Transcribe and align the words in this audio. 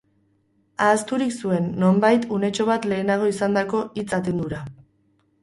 Ahazturik 0.85 1.35
zuen, 1.43 1.67
nonbait, 1.83 2.25
unetxo 2.39 2.67
bat 2.71 2.89
lehenago 2.93 3.29
izandako 3.35 3.85
hitz-atendura. 4.01 4.65